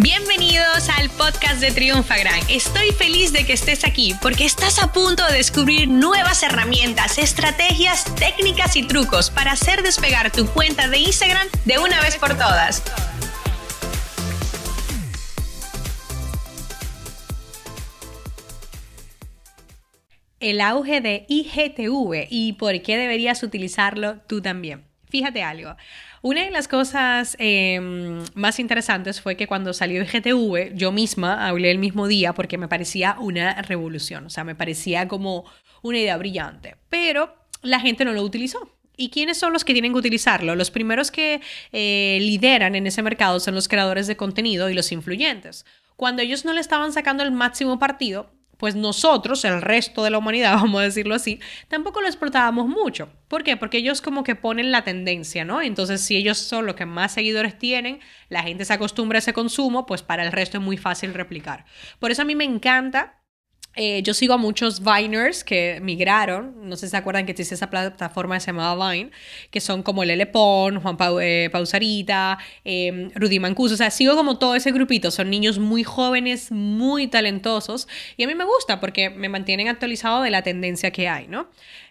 [0.00, 2.38] Bienvenidos al podcast de Triunfagram.
[2.48, 8.04] Estoy feliz de que estés aquí porque estás a punto de descubrir nuevas herramientas, estrategias,
[8.14, 12.80] técnicas y trucos para hacer despegar tu cuenta de Instagram de una vez por todas.
[20.38, 24.87] El auge de IGTV y por qué deberías utilizarlo tú también.
[25.10, 25.76] Fíjate algo.
[26.22, 31.70] Una de las cosas em, más interesantes fue que cuando salió GTV, yo misma hablé
[31.70, 35.44] el mismo día porque me parecía una revolución, o sea, me parecía como
[35.82, 38.74] una idea brillante, pero la gente no lo utilizó.
[39.00, 40.56] ¿Y quiénes son los que tienen que utilizarlo?
[40.56, 44.90] Los primeros que eh, lideran en ese mercado son los creadores de contenido y los
[44.90, 45.64] influyentes.
[45.94, 50.18] Cuando ellos no le estaban sacando el máximo partido, pues nosotros, el resto de la
[50.18, 53.08] humanidad, vamos a decirlo así, tampoco lo exportábamos mucho.
[53.28, 53.56] ¿Por qué?
[53.56, 55.62] Porque ellos como que ponen la tendencia, ¿no?
[55.62, 59.32] Entonces, si ellos son los que más seguidores tienen, la gente se acostumbra a ese
[59.32, 61.64] consumo, pues para el resto es muy fácil replicar.
[61.98, 63.17] Por eso a mí me encanta
[63.80, 67.54] eh, yo sigo a muchos Viners que migraron, no sé si se acuerdan que existe
[67.54, 69.12] esa plataforma que se llamaba Vine,
[69.52, 74.36] que son como Lele Pon, Juan eh, Pausarita, eh, Rudy Mancuso, o sea, sigo como
[74.36, 79.10] todo ese grupito, son niños muy jóvenes, muy talentosos, y a mí me gusta porque
[79.10, 81.48] me mantienen actualizado de la tendencia que hay, ¿no?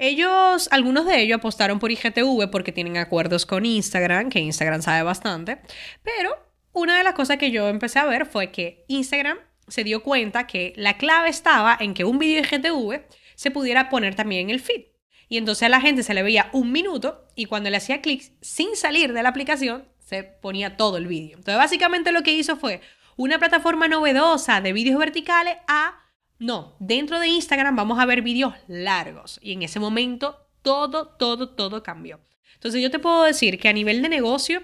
[0.00, 5.04] Ellos, algunos de ellos apostaron por IGTV porque tienen acuerdos con Instagram, que Instagram sabe
[5.04, 5.58] bastante,
[6.02, 6.34] pero
[6.72, 10.46] una de las cosas que yo empecé a ver fue que Instagram se dio cuenta
[10.46, 14.50] que la clave estaba en que un vídeo de GTV se pudiera poner también en
[14.50, 14.86] el feed.
[15.28, 18.32] Y entonces a la gente se le veía un minuto y cuando le hacía clics
[18.40, 21.36] sin salir de la aplicación se ponía todo el vídeo.
[21.36, 22.80] Entonces básicamente lo que hizo fue
[23.16, 26.00] una plataforma novedosa de vídeos verticales a,
[26.38, 29.38] no, dentro de Instagram vamos a ver vídeos largos.
[29.42, 32.20] Y en ese momento todo, todo, todo cambió.
[32.54, 34.62] Entonces yo te puedo decir que a nivel de negocio,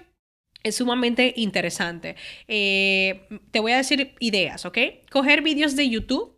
[0.65, 2.15] es sumamente interesante.
[2.47, 4.77] Eh, te voy a decir ideas, ¿ok?
[5.11, 6.34] Coger vídeos de YouTube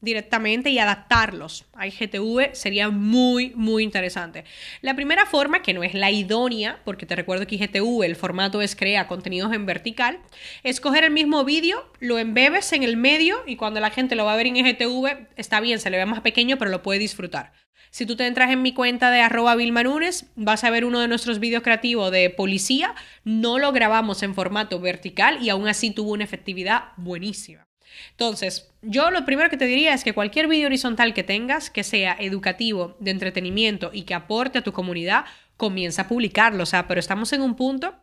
[0.00, 4.44] directamente y adaptarlos a IGTV sería muy, muy interesante.
[4.80, 8.62] La primera forma, que no es la idónea, porque te recuerdo que IGTV el formato
[8.62, 10.20] es crea contenidos en vertical,
[10.62, 14.24] es coger el mismo vídeo, lo embebes en el medio y cuando la gente lo
[14.24, 17.00] va a ver en IGTV, está bien, se le ve más pequeño, pero lo puede
[17.00, 17.52] disfrutar.
[17.90, 21.08] Si tú te entras en mi cuenta de arroba Vilmanunes, vas a ver uno de
[21.08, 22.94] nuestros vídeos creativos de policía.
[23.24, 27.67] No lo grabamos en formato vertical y aún así tuvo una efectividad buenísima.
[28.10, 31.84] Entonces, yo lo primero que te diría es que cualquier vídeo horizontal que tengas, que
[31.84, 35.24] sea educativo, de entretenimiento y que aporte a tu comunidad,
[35.56, 36.62] comienza a publicarlo.
[36.62, 37.94] O sea, pero estamos en un punto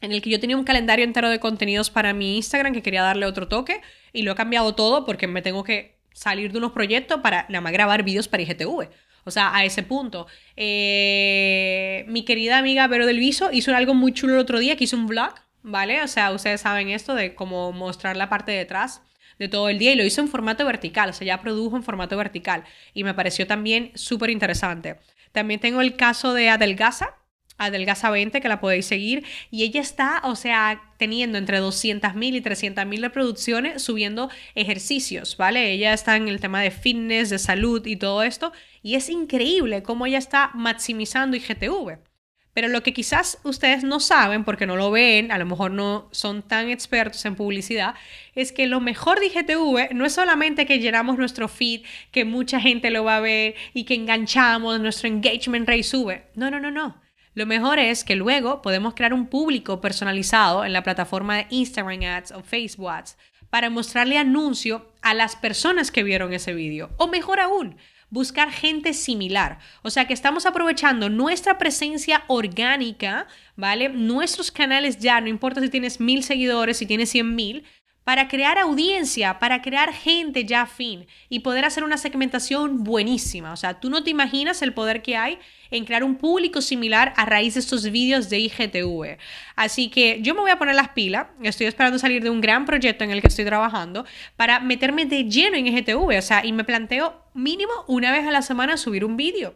[0.00, 3.02] en el que yo tenía un calendario entero de contenidos para mi Instagram que quería
[3.02, 3.80] darle otro toque
[4.12, 7.60] y lo he cambiado todo porque me tengo que salir de unos proyectos para nada
[7.60, 8.88] más grabar vídeos para IGTV.
[9.24, 10.26] O sea, a ese punto.
[10.56, 14.84] Eh, mi querida amiga Vero del Viso hizo algo muy chulo el otro día, que
[14.84, 16.02] hizo un vlog, ¿vale?
[16.02, 19.02] O sea, ustedes saben esto de cómo mostrar la parte de detrás
[19.40, 21.82] de todo el día y lo hizo en formato vertical, o sea, ya produjo en
[21.82, 22.62] formato vertical
[22.94, 24.98] y me pareció también súper interesante.
[25.32, 27.16] También tengo el caso de Adelgaza,
[27.56, 29.24] Adelgaza 20, que la podéis seguir.
[29.50, 35.70] Y ella está, o sea, teniendo entre 200.000 y 300.000 reproducciones subiendo ejercicios, ¿vale?
[35.72, 38.52] Ella está en el tema de fitness, de salud y todo esto.
[38.82, 42.09] Y es increíble cómo ella está maximizando IGTV.
[42.52, 46.08] Pero lo que quizás ustedes no saben, porque no lo ven, a lo mejor no
[46.10, 47.94] son tan expertos en publicidad,
[48.34, 52.60] es que lo mejor de IGTV no es solamente que llenamos nuestro feed, que mucha
[52.60, 56.24] gente lo va a ver y que enganchamos, nuestro engagement rate sube.
[56.34, 57.00] No, no, no, no.
[57.34, 62.02] Lo mejor es que luego podemos crear un público personalizado en la plataforma de Instagram
[62.02, 63.16] Ads o Facebook Ads
[63.50, 66.90] para mostrarle anuncio a las personas que vieron ese vídeo.
[66.96, 67.76] O mejor aún,
[68.10, 69.58] buscar gente similar.
[69.82, 73.26] O sea que estamos aprovechando nuestra presencia orgánica,
[73.56, 73.88] ¿vale?
[73.88, 77.64] Nuestros canales ya, no importa si tienes mil seguidores, si tienes cien mil,
[78.04, 83.52] para crear audiencia, para crear gente ya fin y poder hacer una segmentación buenísima.
[83.52, 85.38] O sea, tú no te imaginas el poder que hay
[85.70, 89.18] en crear un público similar a raíz de estos vídeos de IGTV.
[89.54, 92.64] Así que yo me voy a poner las pilas, estoy esperando salir de un gran
[92.64, 94.04] proyecto en el que estoy trabajando
[94.36, 98.30] para meterme de lleno en IGTV, o sea, y me planteo mínimo una vez a
[98.30, 99.54] la semana subir un vídeo.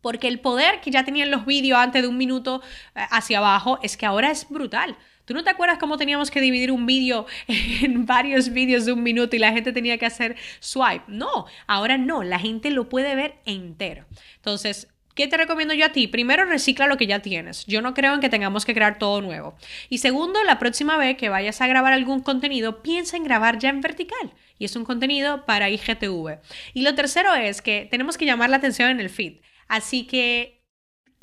[0.00, 2.60] Porque el poder que ya tenían los vídeos antes de un minuto
[2.94, 4.96] eh, hacia abajo es que ahora es brutal.
[5.24, 7.26] ¿Tú no te acuerdas cómo teníamos que dividir un vídeo
[7.82, 11.04] en varios vídeos de un minuto y la gente tenía que hacer swipe?
[11.08, 14.06] No, ahora no, la gente lo puede ver entero.
[14.36, 16.06] Entonces, ¿Qué te recomiendo yo a ti?
[16.06, 17.66] Primero, recicla lo que ya tienes.
[17.66, 19.54] Yo no creo en que tengamos que crear todo nuevo.
[19.90, 23.68] Y segundo, la próxima vez que vayas a grabar algún contenido, piensa en grabar ya
[23.68, 24.32] en vertical.
[24.58, 26.38] Y es un contenido para IGTV.
[26.72, 29.40] Y lo tercero es que tenemos que llamar la atención en el feed.
[29.68, 30.61] Así que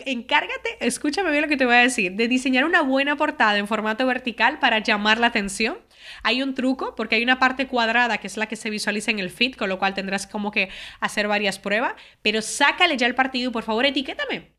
[0.05, 3.67] encárgate, escúchame bien lo que te voy a decir, de diseñar una buena portada en
[3.67, 5.77] formato vertical para llamar la atención.
[6.23, 9.19] Hay un truco porque hay una parte cuadrada que es la que se visualiza en
[9.19, 10.69] el feed, con lo cual tendrás como que
[10.99, 14.58] hacer varias pruebas, pero sácale ya el partido y por favor etiquétame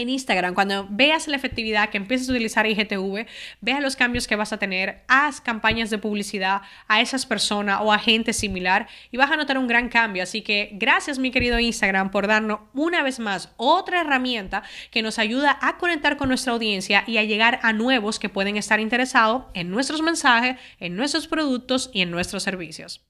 [0.00, 3.26] en Instagram, cuando veas la efectividad, que empieces a utilizar IGTV,
[3.60, 7.92] veas los cambios que vas a tener, haz campañas de publicidad a esas personas o
[7.92, 10.22] a gente similar y vas a notar un gran cambio.
[10.22, 15.18] Así que gracias mi querido Instagram por darnos una vez más otra herramienta que nos
[15.18, 19.44] ayuda a conectar con nuestra audiencia y a llegar a nuevos que pueden estar interesados
[19.54, 23.09] en nuestros mensajes, en nuestros productos y en nuestros servicios.